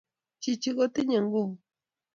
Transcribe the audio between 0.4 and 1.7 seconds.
Chi chi kotinye nguvu